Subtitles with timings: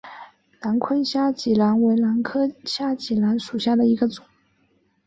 [0.61, 4.25] 南昆虾脊兰为兰科虾脊兰属下的一个种。